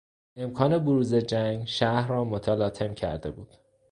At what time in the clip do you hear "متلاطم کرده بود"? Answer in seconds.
2.23-3.55